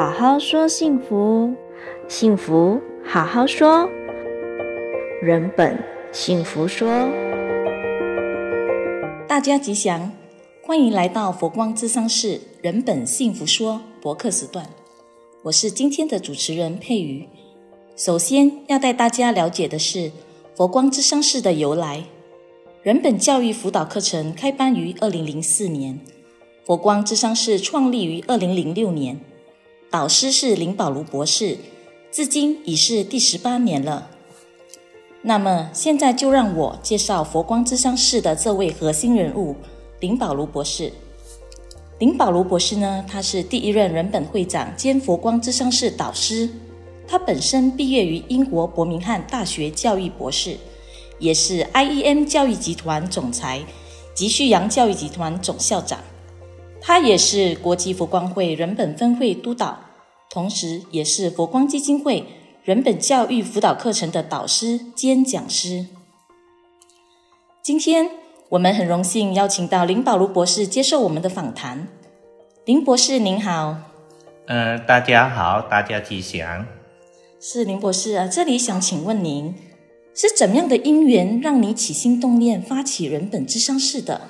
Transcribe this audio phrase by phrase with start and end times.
[0.00, 1.54] 好好说幸福，
[2.08, 3.86] 幸福好好说。
[5.20, 5.78] 人本
[6.10, 6.88] 幸福说，
[9.28, 10.10] 大家吉祥，
[10.62, 14.70] 欢迎来到佛光咨商室人本幸福说博客时段。
[15.42, 17.28] 我是今天的主持人佩瑜。
[17.94, 20.10] 首先要带大家了解的是
[20.56, 22.04] 佛光咨商室的由来。
[22.82, 26.00] 人本教育辅导课程开班于二零零四年，
[26.64, 29.20] 佛光咨商室创立于二零零六年，
[29.90, 31.58] 导师是林宝如博士，
[32.12, 34.08] 至今已是第十八年了。
[35.22, 39.56] 那么现在就让我介绍佛光之商室的这位核心人物
[39.98, 40.92] 林宝如博士。
[41.98, 46.48] 林宝如博士呢，他是第一任人本会长兼佛光之商室导师，
[47.08, 50.56] 他本身毕业于英国伯明翰大学教育博士。
[51.18, 53.60] 也是 IEM 教育集团总裁，
[54.14, 55.98] 及旭阳教育集团总校长。
[56.80, 59.80] 他也是国际佛光会人本分会督导，
[60.30, 62.24] 同时也是佛光基金会
[62.64, 65.86] 人本教育辅导课程的导师兼讲师。
[67.62, 68.10] 今天
[68.48, 71.86] 我们很荣幸邀请到林宝如博士接受我们的访谈。
[72.64, 73.76] 林博士您好。
[74.46, 76.66] 嗯、呃，大家好，大家吉祥。
[77.40, 79.54] 是林博士啊，这里想请问您。
[80.12, 84.22] 是怎么样的因缘让你起心动念发起人本智商室的？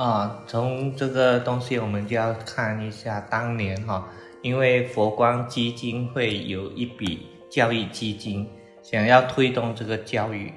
[0.00, 4.08] 啊，从这个东西我们就要看一下当年哈，
[4.40, 8.48] 因为佛光基金会有一笔教育基金，
[8.82, 10.54] 想要推动这个教育，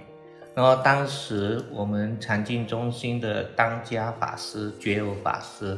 [0.55, 5.77] 然后当时我们禅净中心的当家法师觉悟法师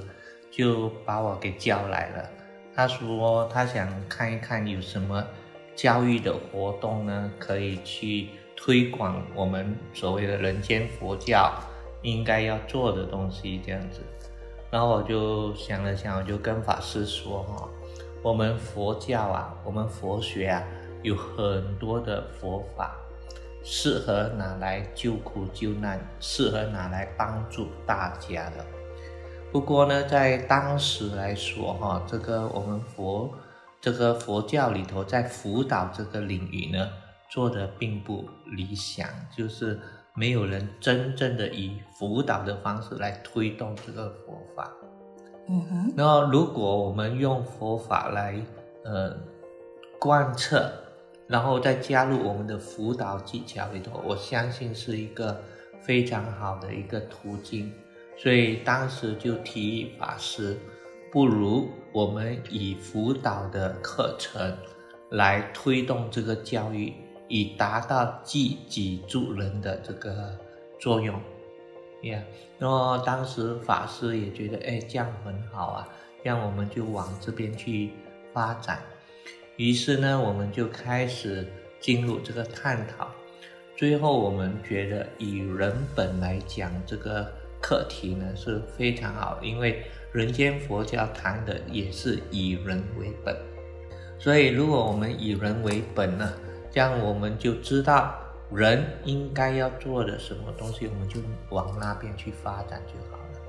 [0.51, 2.29] 就把我给叫来了，
[2.75, 5.25] 他说他想看一看有什么
[5.75, 8.29] 教育的活动呢，可以去。
[8.57, 11.53] 推广我们所谓的人间佛教
[12.05, 14.01] 应该要做的东西，这样子。
[14.71, 17.67] 然后我就想了想，我就跟法师说：“哈，
[18.21, 20.63] 我们佛教啊，我们佛学啊，
[21.01, 22.95] 有很多的佛法，
[23.63, 28.65] 适合拿来救苦救难，适合拿来帮助大家的。
[29.51, 33.33] 不过呢，在当时来说，哈，这个我们佛
[33.81, 36.87] 这个佛教里头，在辅导这个领域呢。”
[37.27, 39.77] 做的并不理想，就是
[40.15, 44.71] 没有人真正的以辅导的方式来推动这个佛法。
[45.47, 45.93] 嗯哼。
[45.95, 48.41] 然后，如果我们用佛法来
[48.83, 49.15] 呃
[49.99, 50.71] 贯彻，
[51.27, 55.39] 然后再加入我们的辅导技巧里头，我相信是一个
[55.81, 57.71] 非常好的一个途径。
[58.17, 60.57] 所以当时就提议法师，
[61.11, 64.55] 不如我们以辅导的课程
[65.11, 66.93] 来推动这个教育。
[67.27, 70.37] 以达到济己助人的这个
[70.79, 71.19] 作用，
[72.03, 72.21] 呀，
[72.59, 75.89] 然后当时法师也觉得，哎，这样很好啊，
[76.23, 77.91] 这样我们就往这边去
[78.33, 78.79] 发展。
[79.57, 81.47] 于是呢，我们就开始
[81.79, 83.09] 进入这个探讨。
[83.77, 87.29] 最后，我们觉得以人本来讲这个
[87.61, 89.83] 课题呢是非常好，因为
[90.13, 93.35] 人间佛教谈的也是以人为本，
[94.19, 96.33] 所以如果我们以人为本呢，
[96.75, 98.13] 这样我们就知道
[98.51, 103.39] 人应该要做的什么东西，我们就往那边去发展就好了。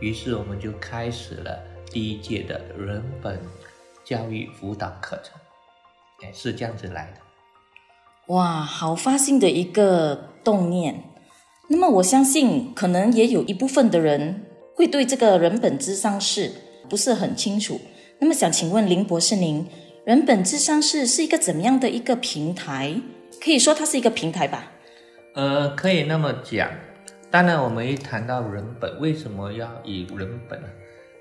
[0.00, 1.62] 于是我们就开始了
[1.92, 3.40] 第一届的人本
[4.04, 5.38] 教育辅导课程，
[6.24, 7.20] 哎，是这样子来的。
[8.34, 11.04] 哇，好发心的一个动念。
[11.68, 14.44] 那么我相信，可能也有一部分的人
[14.74, 16.50] 会对这个人本咨商是
[16.90, 17.80] 不是很清楚。
[18.18, 19.68] 那么想请问林博士您。
[20.06, 22.94] 人本咨商是是一个怎么样的一个平台？
[23.42, 24.70] 可以说它是一个平台吧？
[25.34, 26.70] 呃，可以那么讲。
[27.28, 30.68] 当然，我们一谈到人本，为什么要以人本呢？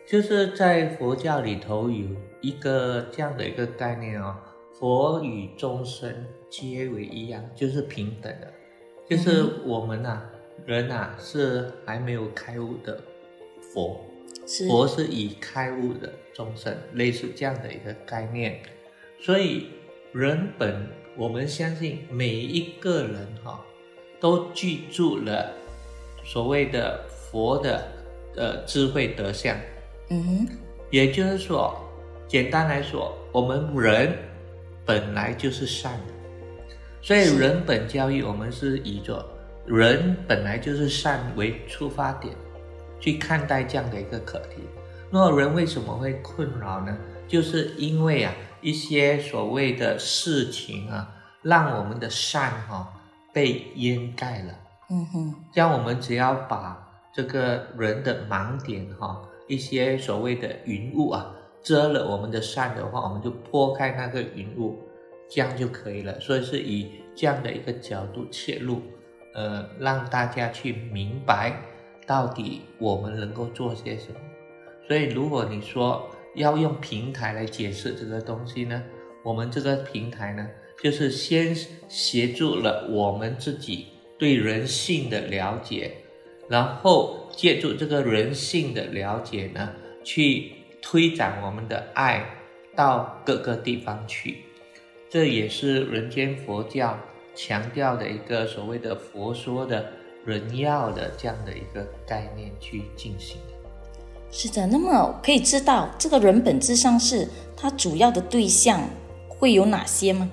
[0.08, 2.06] 就是在佛教里头有
[2.42, 4.36] 一个这样的一个概念哦，
[4.80, 6.14] 佛与众生
[6.48, 8.54] 皆为一样，就是平等的。
[9.10, 10.30] 就是我们呐、啊，
[10.68, 13.02] 人呐、啊，是还没有开悟的
[13.74, 14.00] 佛，
[14.46, 18.60] 是佛是以开悟的众生，类似这样的一个概念。
[19.26, 19.66] 所以，
[20.12, 20.88] 人本，
[21.18, 23.60] 我们相信每一个人哈，
[24.20, 25.52] 都记住了
[26.24, 27.88] 所谓的佛的
[28.36, 29.58] 呃智慧德相。
[30.12, 30.48] 嗯，
[30.92, 31.76] 也就是说，
[32.28, 34.16] 简单来说，我们人
[34.86, 39.28] 本来就是善的，所以人本教育我们是以做
[39.66, 42.32] 人本来就是善为出发点
[43.00, 44.62] 去看待这样的一个课题。
[45.10, 46.96] 那么人为什么会困扰呢？
[47.28, 48.32] 就是因为啊。
[48.66, 51.14] 一些所谓的事情啊，
[51.44, 52.94] 让我们的善哈、啊、
[53.32, 54.56] 被掩盖了。
[54.90, 56.76] 嗯哼，这样我们只要把
[57.14, 61.32] 这个人的盲点哈、啊，一些所谓的云雾啊，
[61.62, 64.80] 遮了我们的善的话，我们就拨开那个云雾，
[65.30, 66.20] 这样就可以了。
[66.20, 68.82] 所以是以这样的一个角度切入，
[69.36, 71.56] 呃，让大家去明白
[72.08, 74.20] 到底我们能够做些什么。
[74.88, 78.84] 所以如果你说要用平台来解释这个东西呢，
[79.24, 80.48] 我们这个平台呢，
[80.82, 81.56] 就是先
[81.88, 83.88] 协助了我们自己
[84.18, 85.92] 对人性的了解，
[86.48, 89.72] 然后借助这个人性的了解呢，
[90.04, 90.52] 去
[90.82, 92.24] 推展我们的爱
[92.76, 94.44] 到各个地方去。
[95.10, 97.00] 这也是人间佛教
[97.34, 99.92] 强调的一个所谓的佛说的
[100.26, 103.55] 人要的这样的一个概念去进行的。
[104.32, 108.82] 是的，那么可以知道这个人本咨商室它主要的对象
[109.30, 110.30] 会有哪些吗？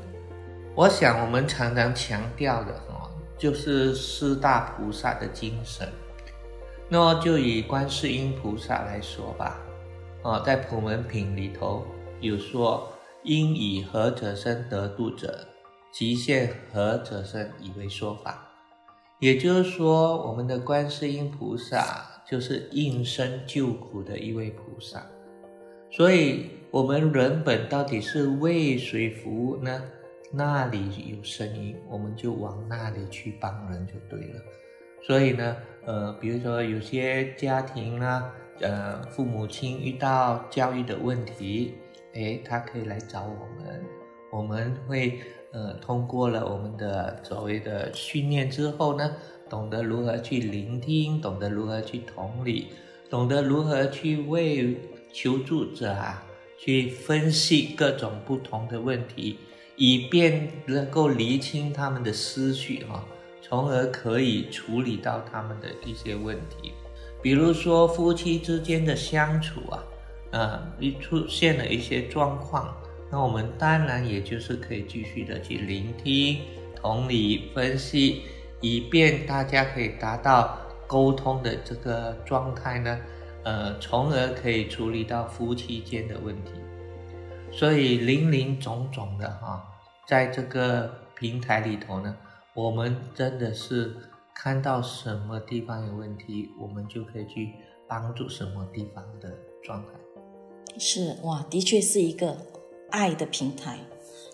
[0.74, 5.88] 我想我们常常强调的哦，就是四大菩萨的精神。
[6.88, 9.60] 那么就以观世音菩萨来说吧，
[10.22, 11.86] 哦，在普门品里头
[12.20, 12.92] 有说，
[13.22, 15.46] 应以何者身得度者，
[15.92, 18.48] 即现何者身以为说法。
[19.20, 22.08] 也就是说，我们的观世音菩萨。
[22.32, 25.06] 就是应身救苦的一位菩萨，
[25.90, 29.82] 所以我们人本到底是为谁服务呢？
[30.32, 34.40] 那里有声音，我们就往那里去帮人就对了。
[35.02, 38.32] 所以呢，呃，比如说有些家庭呢，
[38.62, 41.74] 呃，父母亲遇到教育的问题，
[42.14, 43.84] 诶，他可以来找我们，
[44.32, 45.20] 我们会
[45.52, 49.14] 呃通过了我们的所谓的训练之后呢。
[49.52, 52.68] 懂得如何去聆听，懂得如何去同理，
[53.10, 54.78] 懂得如何去为
[55.12, 56.24] 求助者啊
[56.58, 59.36] 去分析各种不同的问题，
[59.76, 63.04] 以便能够厘清他们的思绪哈，
[63.42, 66.72] 从而可以处理到他们的一些问题。
[67.20, 69.84] 比如说夫妻之间的相处啊，
[70.30, 72.74] 呃，一出现了一些状况，
[73.10, 76.38] 那我们当然也就是可以继续的去聆听、
[76.74, 78.22] 同理、分析。
[78.62, 80.56] 以便大家可以达到
[80.86, 82.98] 沟通的这个状态呢，
[83.44, 86.52] 呃，从而可以处理到夫妻间的问题。
[87.50, 89.62] 所以林林总总的哈，
[90.06, 92.16] 在这个平台里头呢，
[92.54, 93.94] 我们真的是
[94.34, 97.52] 看到什么地方有问题，我们就可以去
[97.86, 99.30] 帮助什么地方的
[99.62, 99.88] 状态。
[100.78, 102.36] 是哇，的确是一个
[102.90, 103.78] 爱的平台。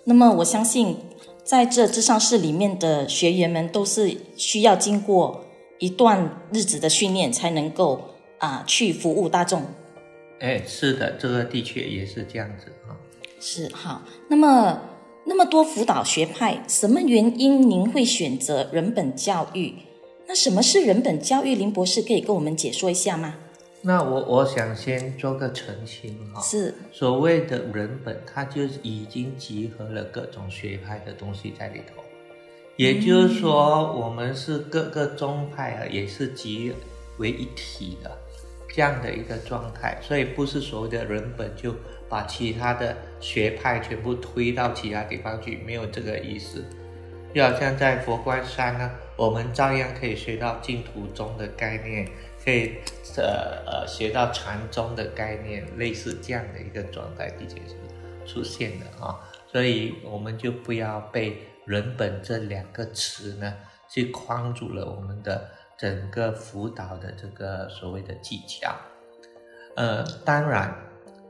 [0.08, 0.96] 那么我相信。
[1.44, 5.46] 在这智商室里面的学员们都是需要经过
[5.78, 8.02] 一段日子的训练，才能够
[8.36, 9.62] 啊去服务大众。
[10.40, 12.92] 哎，是的，这个的确也是这样子啊。
[13.40, 14.78] 是好，那么
[15.24, 19.72] 那么多辅导学派，什么原因您会选择人本教育？
[20.26, 21.54] 那什么是人本教育？
[21.54, 23.36] 林博士可以跟我们解说一下吗？
[23.80, 32.02] 那我我想先做个澄清哈，是所谓的人本，它就已经集合了各种学派的东西在里头，
[32.76, 36.72] 也就是说，我们是各个宗派啊，也是集
[37.18, 38.10] 为一体的
[38.68, 41.72] 这样的一个状态，所以不是所谓的人本就
[42.08, 46.64] 把其他的学派全部推到其他地方去，没有这个意思。
[47.32, 52.08] 就好像在佛光山呢，我们照样可以学到净土宗的概念。
[52.48, 52.78] 可以，
[53.18, 57.76] 呃呃，学到禅宗的概念，类似这样的一个状态，的确是
[58.24, 63.54] 出现的啊、所以我们就不要被“人本”这两个词呢，
[63.86, 65.46] 去框住了我们的
[65.76, 68.74] 整个辅导的这个所谓的技巧。
[69.76, 70.74] 呃，当然，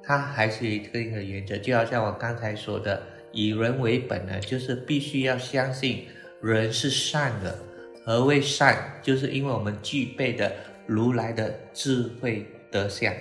[0.05, 3.03] 它还是一个一个原则，就好像我刚才说的，
[3.33, 6.07] 以人为本呢，就是必须要相信
[6.41, 7.59] 人是善的。
[8.05, 9.01] 何谓善？
[9.03, 10.53] 就是因为我们具备的。
[10.89, 13.13] 如来的智慧德相，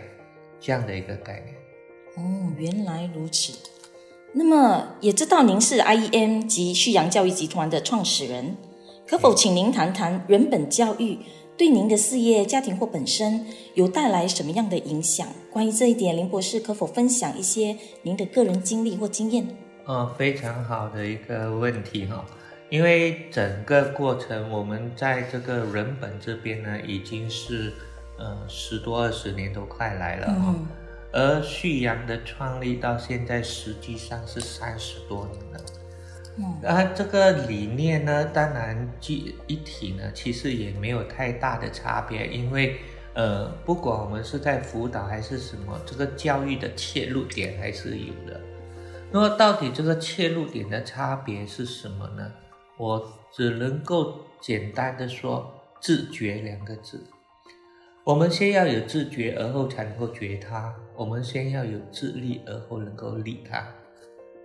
[0.58, 1.54] 这样的一个概念。
[2.16, 3.52] 哦，原来如此。
[4.32, 8.56] 那么也知道您是 IEM 及旭阳教育集团的创始人，
[9.06, 11.20] 可否请您谈谈人本教育
[11.58, 15.28] 对您的事业、家庭或本身有带来什么样的影响？
[15.52, 19.46] 关于这一点，林博士可否分享一些您的个人经历或经验？
[19.86, 22.26] 哦，非常好的一个问题哈。
[22.70, 27.72] 因为整个过程，我们在这个人本这边呢，已经是
[28.18, 30.68] 呃十多二十年都快来了哈、嗯。
[31.14, 35.60] 而旭阳的创立到现在，实际上是三十多年了。
[36.40, 42.28] 嗯，而这个理念呢，当然具一体呢，其实也没有太大的差别。
[42.28, 42.78] 因为
[43.14, 48.40] 呃，不管我们是在辅导还是什么，这个教育的切入点还是有的。
[49.10, 52.30] 那么，到底这个切入点的差别是什么呢？
[52.78, 57.04] 我只能够简单的说“自觉”两个字。
[58.04, 63.68] 我们先要有自觉，而后才能够觉他；我们先要有自立，而后能够利他，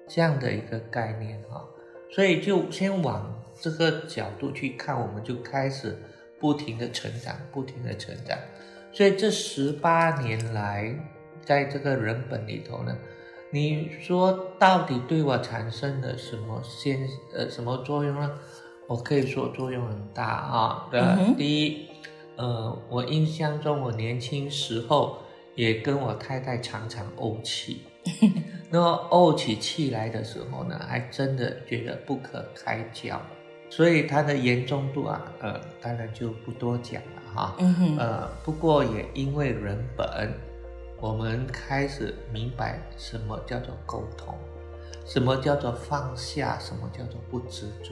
[0.09, 1.65] 这样的一个概念哈。
[2.11, 5.97] 所以就先往这个角度去看，我们就开始
[6.41, 8.37] 不停的成长，不停的成长。
[8.91, 10.95] 所以这十八年来，
[11.45, 12.99] 在这个人本里头呢，
[13.55, 18.31] 你说到底对我产生了什么先呃什么作用呢？
[18.87, 20.89] 我可以说作用很大啊。
[20.91, 21.01] 对，
[21.37, 21.87] 第一。
[22.35, 25.19] 呃，我印象中，我年轻时候
[25.55, 27.83] 也跟我太太常常怄气，
[28.71, 33.21] 那么怄起气来的时候呢，还真的觉得不可开交，
[33.69, 37.55] 所以它的严重度啊，呃，当然就不多讲了哈。
[37.59, 37.99] 嗯哼。
[37.99, 40.33] 呃，不过也因为人本，
[41.03, 44.39] 我们开始明白什么叫做沟通，
[45.05, 47.91] 什么叫做放下，什么叫做不执着。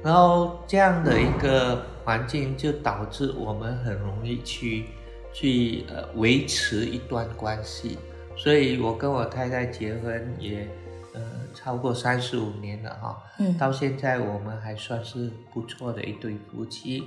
[0.00, 4.84] 然后这样的一个环境就导致我们很容易去
[5.32, 7.98] 去呃维持一段关系，
[8.36, 10.68] 所以我跟我太太结婚也
[11.14, 11.20] 呃
[11.52, 17.02] 超过三十五年了哈，嗯，到现在我们还算是不错的一对夫妻。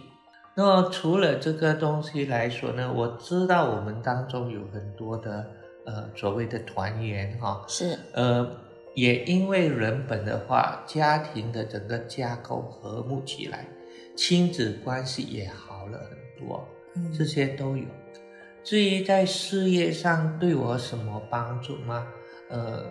[0.55, 5.45] 那么除了这个东西来说呢，我知道我们当中有很多的
[5.85, 8.57] 呃所谓的团圆哈，是呃。
[8.93, 13.65] 也因为人本的话，家庭的整个架构和睦起来，
[14.17, 16.67] 亲子关系也好了很多，
[17.17, 17.85] 这些都有。
[18.65, 22.05] 至于在事业上对我什么帮助吗？
[22.49, 22.83] 呃，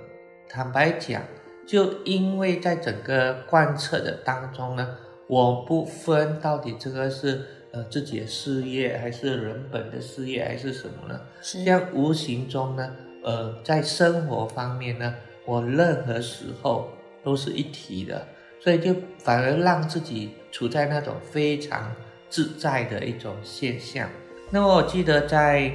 [0.49, 1.23] 坦白讲，
[1.67, 4.97] 就因为在整个贯彻的当中呢，
[5.31, 11.21] 我不分到底这个是呃自己的事业，还是人本的事业，还是什么呢？
[11.41, 12.91] 是这样无形中呢，
[13.23, 15.15] 呃，在生活方面呢。
[15.47, 16.89] 我任何时候
[17.25, 18.27] 都是一体的，
[18.61, 21.95] 所以就反而让自己处在那种非常
[22.29, 24.09] 自在的一种现象。
[24.51, 25.73] 那么我记得在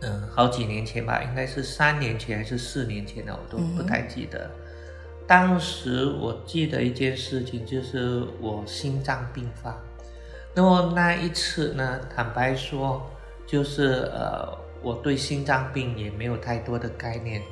[0.00, 4.44] 嗯好几年前吧，应该是三年前还是四年前呢，我都不太记得。
[4.44, 4.50] 嗯、
[5.28, 9.76] 当时我记得一件事情，就是我心脏病发。
[10.54, 13.02] 那么那一次呢，坦白说，
[13.46, 14.48] 就是呃
[14.82, 17.42] 我对心脏病也没有太多的概念。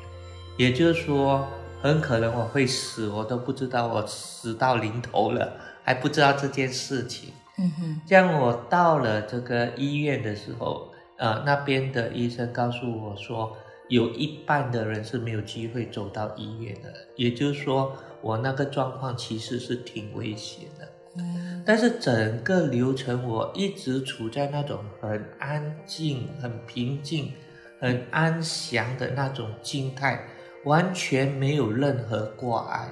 [0.56, 1.46] 也就是说，
[1.82, 5.52] 很可能我会死，我都不知道，我死到临头了，
[5.84, 7.34] 还不知道这件事情。
[7.58, 13.54] 嗯哼，这样我到了这个医院的时候，呃，那边的医生告诉我说，
[13.88, 16.92] 有一半的人是没有机会走到医院的。
[17.16, 20.88] 也就是说，我那个状况其实是挺危险的。
[21.18, 27.32] 嗯，但是整个流程我一直处在那种很安静、很平静、
[27.80, 30.26] 很安详的那种静态。
[30.64, 32.88] 完全没有任何挂碍。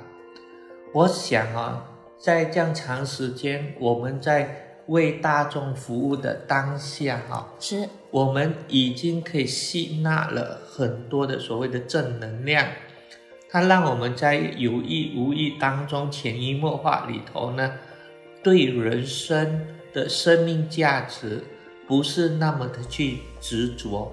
[0.93, 1.85] 我想啊，
[2.17, 12.67] 在这样长时间，我们在为大众服务的当下，哈，是我们已经可以吸纳了很多的所谓的正能量，
[13.49, 17.73] 它让我们在有意无意当中潜移默化里头呢，
[18.43, 21.43] 对人生的生命价值
[21.87, 24.13] 不是那么的去执着，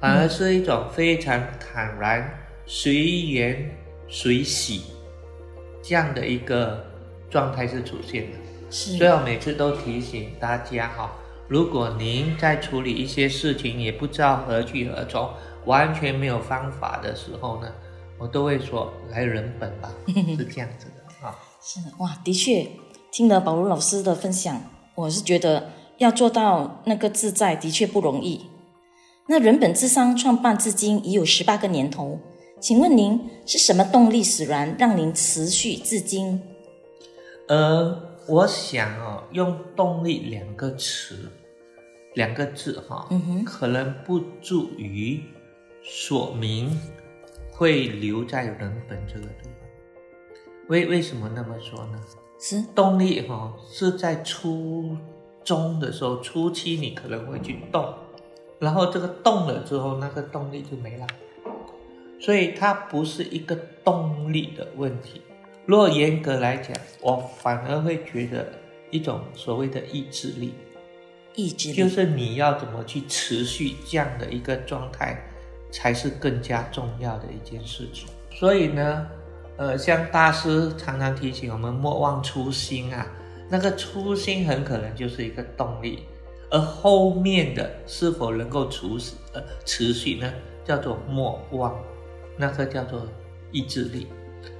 [0.00, 2.38] 反而是一种非常坦然。
[2.64, 3.76] 随缘
[4.08, 4.82] 随喜，
[5.82, 6.82] 这样的一个
[7.28, 8.38] 状态是出现的。
[8.72, 11.12] 是，所以我每次都提醒大家哈，
[11.46, 15.28] 如果您在处理一些事情也不知道何去何从，
[15.66, 17.68] 完全没有方法的时候呢，
[18.18, 21.38] 我都会说来人本吧， 是这样子的啊。
[21.60, 22.66] 是哇，的确，
[23.12, 24.60] 听了宝如老师的分享，
[24.94, 28.46] 我是觉得要做到那个自在的确不容易。
[29.28, 32.18] 那人本智商创办至今已有十八个年头。
[32.60, 36.40] 请问您是什么动力使然让您持续至今？
[37.48, 41.28] 呃，我想哦，用动力两个词，
[42.14, 45.22] 两个字哈，嗯哼，可能不足以
[45.82, 46.78] 说明
[47.50, 49.52] 会留在人本这个地方。
[50.68, 52.00] 为为什么那么说呢？
[52.38, 54.96] 是动力哈，是在初
[55.44, 57.92] 中的时候，初期你可能会去动，
[58.60, 61.06] 然后这个动了之后，那个动力就没了。
[62.20, 65.22] 所以它不是一个动力的问题，
[65.64, 68.46] 若严格来讲，我反而会觉得
[68.90, 70.54] 一种所谓的意志力，
[71.34, 75.22] 意志力就是你要怎么去持续这样的一个状态，
[75.70, 78.08] 才是更加重要的一件事情。
[78.30, 79.06] 所以呢，
[79.56, 83.06] 呃，像大师常常提醒我们莫忘初心啊，
[83.48, 86.00] 那个初心很可能就是一个动力，
[86.50, 90.32] 而后面的是否能够持续呃持续呢，
[90.64, 91.78] 叫做莫忘。
[92.36, 93.06] 那个叫做
[93.52, 94.06] 意志力，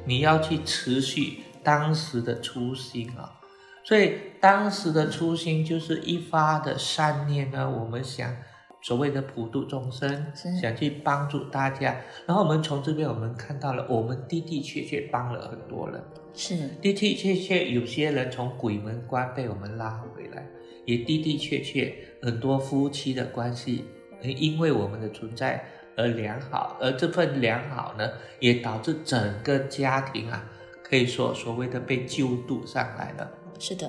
[0.04, 3.40] 你要去持续当时的初心啊。
[3.85, 8.37] 所以当时的初心就是一发的善念呢，我们想
[8.80, 12.00] 所谓的普度众生，想去帮助大家。
[12.26, 16.00] 然后我们从这边我们看到了，我们的的确确帮了很多人，
[16.32, 20.47] 是的的确确有些人从鬼门关被我们拉回来，
[20.85, 21.92] 也的的确确
[22.23, 23.85] 很多夫妻的关系，
[24.23, 25.64] 因为我们的存在
[26.02, 30.44] 而良好，而这份良好呢，也导致整个家庭啊，
[30.82, 33.30] 可以说所谓的被救度上来了。
[33.61, 33.88] 是的，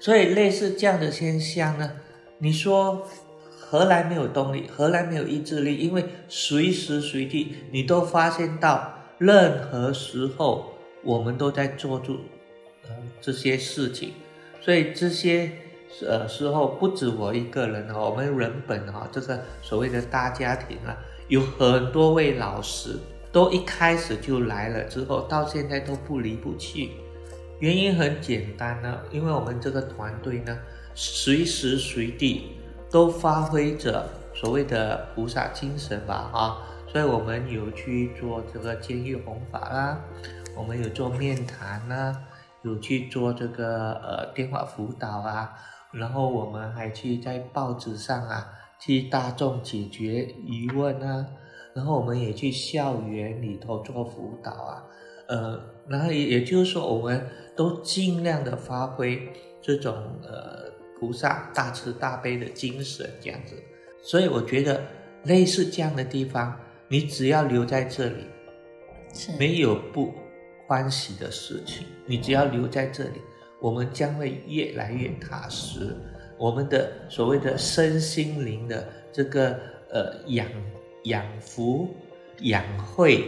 [0.00, 1.92] 所以类似这样的现象呢，
[2.38, 3.06] 你说
[3.60, 4.68] 何来没有动力？
[4.68, 5.76] 何来没有意志力？
[5.76, 12.18] 因为随时随地你都发现到，任何时候我们都在做出
[12.88, 12.90] 呃
[13.20, 14.14] 这些事情，
[14.60, 15.52] 所以这些
[16.06, 20.96] 呃时候不止我一个人哦，我们人本哈、哦、这个所谓的大家庭啊，
[21.28, 22.98] 有很多位老师
[23.30, 26.92] 都一开始就来了，之后到现在都不离不弃。
[27.60, 30.58] 原因很简单呢，因为我们这个团队呢，
[30.94, 32.56] 随时随地
[32.90, 36.58] 都发挥着所谓的菩萨精神吧，啊，
[36.90, 40.00] 所以我们有去做这个监狱弘法啦，
[40.56, 42.16] 我们有做面谈啦，
[42.62, 45.52] 有去做这个呃电话辅导啊，
[45.92, 48.48] 然后我们还去在报纸上啊
[48.80, 51.26] 替大众解决疑问啊，
[51.74, 54.84] 然后我们也去校园里头做辅导啊。
[55.28, 59.30] 呃，然后也也就是说，我们都尽量的发挥
[59.60, 63.54] 这种呃菩萨大慈大悲的精神，这样子。
[64.02, 64.82] 所以我觉得
[65.24, 66.58] 类似这样的地方，
[66.88, 68.24] 你只要留在这里，
[69.12, 70.14] 是没有不
[70.66, 71.86] 欢喜的事情。
[72.06, 73.20] 你只要留在这里，
[73.60, 75.94] 我们将会越来越踏实。
[76.38, 79.58] 我们的所谓的身心灵的这个
[79.90, 80.46] 呃养
[81.04, 81.94] 养福
[82.40, 83.24] 养慧。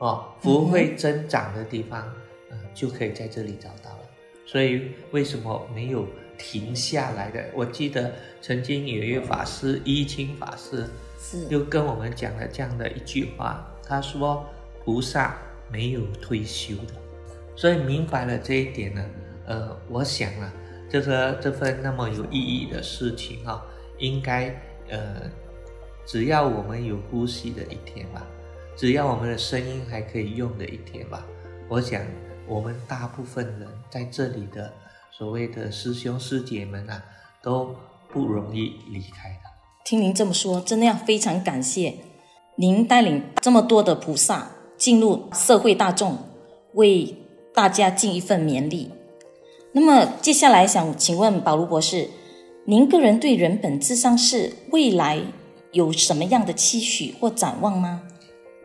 [0.00, 2.06] 哦，福慧增长的地方，
[2.52, 3.98] 嗯、呃，就可以在这里找到了。
[4.46, 6.06] 所以为什么没有
[6.38, 7.44] 停下来的？
[7.52, 10.86] 我记得曾经有一位法师，一清法师，
[11.18, 14.46] 是又跟我们讲了这样的一句话，他说
[14.84, 15.36] ：“菩萨
[15.68, 16.94] 没有退休的。”
[17.56, 19.04] 所以明白了这一点呢，
[19.46, 20.54] 呃，我想啊，
[20.88, 23.62] 这个这份那么有意义的事情啊、哦，
[23.98, 24.48] 应该
[24.88, 25.30] 呃，
[26.06, 28.26] 只要我们有呼吸的一天吧。
[28.76, 31.26] 只要我们的声音还可以用的一天吧，
[31.68, 32.00] 我想
[32.46, 34.72] 我们大部分人在这里的
[35.10, 37.02] 所谓的师兄师姐们啊，
[37.42, 37.74] 都
[38.12, 39.50] 不容易离开的。
[39.84, 41.92] 听您这么说，真的要非常感谢
[42.54, 46.16] 您带领这么多的菩萨进入社会大众，
[46.74, 47.16] 为
[47.52, 48.92] 大家尽一份绵力。
[49.78, 52.08] 那么接下来想请问宝如博士，
[52.64, 55.20] 您个人对人本智商是未来
[55.70, 58.02] 有什么样的期许或展望吗？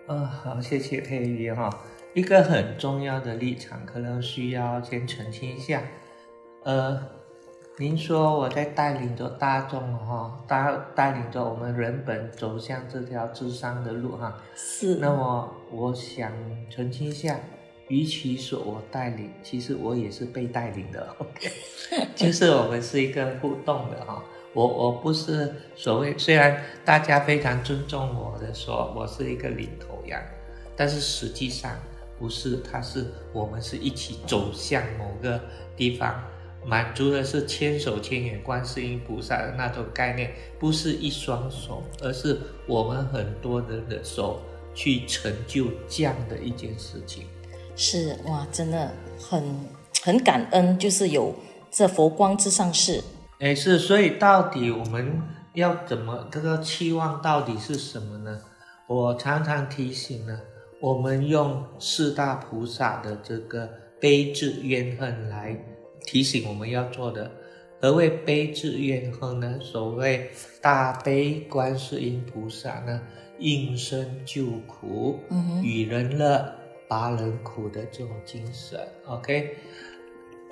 [0.08, 1.70] 呃，好，谢谢佩瑜哈。
[2.16, 5.84] 一个很重要的立场，可能需要先澄清一下。
[6.64, 7.00] 呃，
[7.78, 14.42] 您说我在带领着大众哈，带带领着我们人本走向这条智商的路哈。
[14.56, 14.96] 是。
[14.96, 16.32] 那么我想
[16.72, 17.40] 澄清一下，
[17.90, 21.16] 与其说我带领，其实我也是被带领的。
[21.20, 21.52] OK，
[22.16, 24.24] 就是我们是一个互动的哈。
[24.54, 30.22] 我我不是所谓，虽然大家非常尊重我的说我是一个领头羊，
[30.76, 31.72] 但是实际上
[32.20, 35.42] 不是，他是我们是一起走向某个
[35.76, 36.24] 地方，
[36.64, 44.40] 满足的是千手千眼观世音菩萨的那种概念，不是一双手，而是我们很多人的手
[44.76, 47.26] 去成就这样的一件事情。
[47.76, 49.44] 是哇，真的很
[50.04, 51.34] 很感恩，就是有
[51.72, 53.04] 这佛光咨商室。
[53.40, 55.22] 哎，是，所以到底我们
[55.54, 58.42] 要怎么这个期望到底是什么呢？
[58.88, 60.40] 我常常提醒呢，
[60.80, 65.58] 我们用四大菩萨的这个悲智怨恨来
[66.06, 67.32] 提醒我们要做的。
[67.82, 69.60] 何谓悲智怨恨呢？
[69.62, 70.32] 所谓
[70.62, 73.02] 大悲观世音菩萨呢，
[73.40, 75.20] 应身救苦，
[75.62, 76.54] 与人乐，
[76.88, 78.80] 拔人苦的这种精神。
[79.06, 79.56] OK。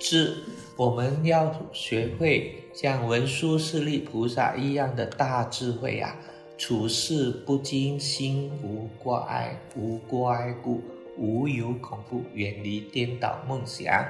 [0.04, 0.36] 是，
[0.76, 6.16] 我们要学会像文殊师利菩萨一样的大智慧啊，
[6.58, 10.82] 处事不惊，心无挂碍，无挂碍故，
[11.16, 14.04] 无有恐怖，远离颠倒梦想，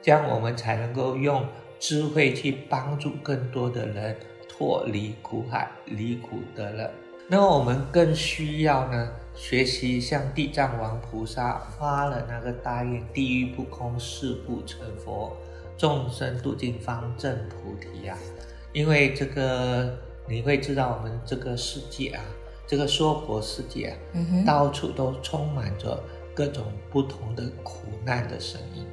[0.00, 1.44] 这样我们才能够用
[1.80, 4.16] 智慧去帮助更多的人
[4.48, 6.88] 脱离苦海，离苦得乐。
[7.26, 15.36] 那我们更需要呢，学习像地藏王菩萨发了那个大愿，地狱不空，誓不成佛，
[15.76, 18.22] 众生度尽方证菩提呀、啊。
[18.72, 22.24] 因为这个你会知道，我们这个世界啊，
[22.66, 28.86] 这个娑婆世界啊，嗯，到处都充满着各种不同的苦难的声音。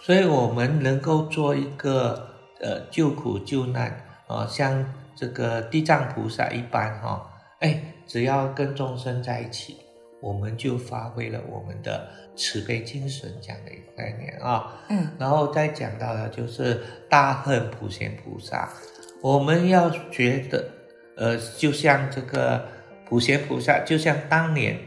[0.00, 2.28] 所以我们能够做一个
[2.60, 3.88] 呃救苦救难
[4.26, 7.26] 啊、呃，像这个地藏菩萨一般哈、哦，
[7.60, 9.76] 哎，只要跟众生在一起，
[10.20, 14.54] 我们就发挥了我们的慈悲精神这样的一个概念啊。
[14.54, 18.72] 哦、嗯，然后再讲到的就是大恨普贤菩萨，
[19.20, 20.68] 我们要觉得
[21.16, 22.66] 呃，就像这个
[23.08, 24.78] 普贤菩萨，就像当年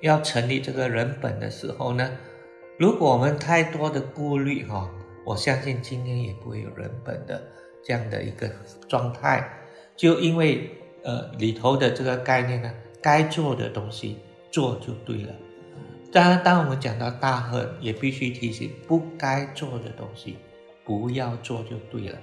[0.00, 2.10] 要成立这个人本的时候呢。
[2.76, 4.90] 如果我们太多的顾虑哈，
[5.24, 7.40] 我相信今天也不会有人本的
[7.84, 8.50] 这样的一个
[8.88, 9.48] 状态。
[9.94, 10.68] 就因为
[11.04, 14.18] 呃里头的这个概念呢，该做的东西
[14.50, 15.32] 做就对了。
[16.12, 20.36] 当然，当我们讲到大恨，也必须提醒不该做的东西
[20.84, 22.18] 不要做就对了。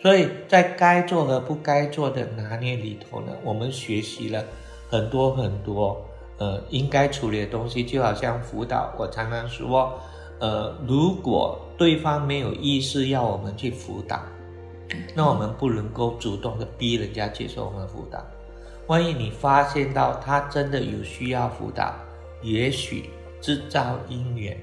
[0.00, 4.44] 所以在该做和不该做的拿捏里头呢，我们学习了
[4.88, 6.00] 很多很多。
[6.36, 9.96] 呃，应该处理的东西，就好像辅导，我常常说，
[10.40, 14.20] 呃，如果对方没有意识要我们去辅导，
[15.14, 18.24] 那我们不能够主动的逼人家接受我们的辅导。
[18.86, 21.94] 万一你发现到他真的有需要辅导，
[22.42, 24.58] 也许制造因缘，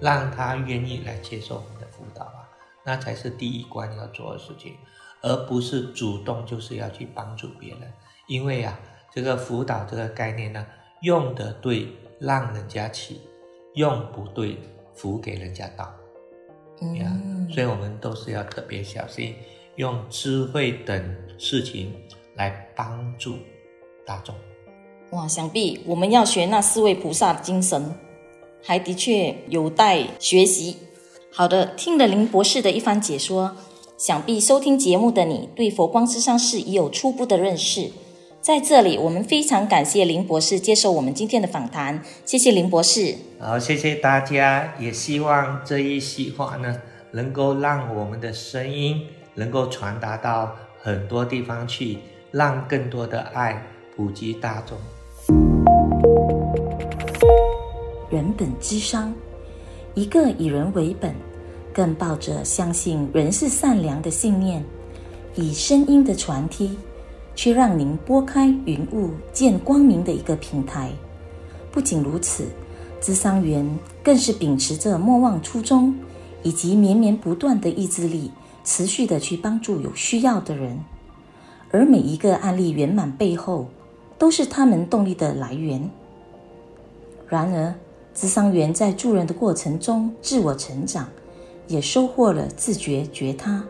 [0.00, 2.48] 让他愿意来接受我们的辅导啊，
[2.84, 4.76] 那才是第一关要做的事情，
[5.22, 7.80] 而不是主动就是要去帮助别人。
[8.26, 8.78] 因为啊，
[9.14, 10.66] 这个辅导这个概念呢。
[11.02, 13.16] 用得对，让人家起；
[13.74, 14.58] 用不对，
[14.94, 15.92] 扶给人家倒。
[16.80, 19.36] 嗯，所以我们都是要特别小心，
[19.76, 21.94] 用智慧等事情
[22.34, 23.36] 来帮助
[24.04, 24.34] 大众。
[25.10, 27.94] 哇，想必我们要学那四位菩萨的精神，
[28.62, 30.76] 还的确有待学习。
[31.30, 33.54] 好的，听了林博士的一番解说，
[33.96, 37.90] 想必收听节目的你对佛光之上市已有初步的认识。
[38.40, 43.16] 在这里，我们非常感谢林博士接受我们今天的访谈，谢谢林博士。
[43.38, 46.80] 好，谢谢大家，也希望这一席话呢，
[47.12, 49.06] 能够让我们的声音
[49.36, 51.98] 能够传达到很多地方去，
[52.32, 53.62] 让更多的爱
[53.94, 54.76] 普及大众。
[58.10, 59.14] 人本之商，
[59.94, 61.14] 一个以人为本，
[61.72, 64.64] 更抱着相信人是善良的信念，
[65.36, 66.76] 以声音的传递。
[67.38, 70.90] 去让您拨开云雾见光明的一个平台。
[71.70, 72.46] 不仅如此，
[72.98, 75.94] 咨商员更是秉持着莫忘初衷
[76.42, 78.30] 以及绵绵不断的意志力，
[78.66, 80.78] 持续的去帮助有需要的人。
[81.70, 83.68] 而每一个案例圆满背后，
[84.18, 85.88] 都是他们动力的来源。
[87.28, 87.74] 然而，
[88.14, 91.08] 咨商员在助人的过程中自我成长，
[91.68, 93.64] 也收获了自觉觉他、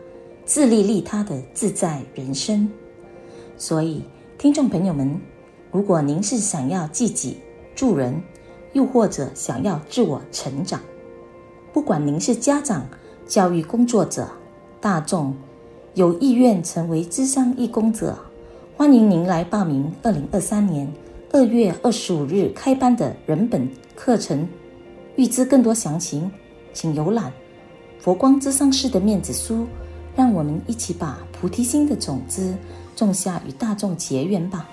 [0.45, 2.69] 自利利他的自在人生。
[3.57, 4.03] 所以，
[4.37, 5.19] 听众朋友们，
[5.71, 7.37] 如果您是想要自己
[7.75, 8.21] 助人，
[8.73, 10.79] 又或者想要自我成长，
[11.73, 12.87] 不管您是家长、
[13.27, 14.29] 教育工作者、
[14.87, 15.35] 大众，
[15.95, 18.17] 有意愿成为咨商义工者，
[18.77, 20.89] 欢迎您来报名二零二三年
[21.33, 24.47] 二月二十五日开班的人本课程。
[25.17, 26.31] 预知更多详情，
[26.71, 27.33] 请浏览
[27.99, 29.67] 佛光咨商室的面子书。
[30.15, 32.55] 让我们一起把菩提心的种子。
[32.95, 34.69] 种下与大众结缘吧。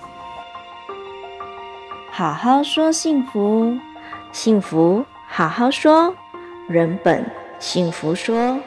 [2.09, 3.77] 好好说幸福，
[4.31, 6.15] 幸福好好说，
[6.69, 8.57] 人本幸福说。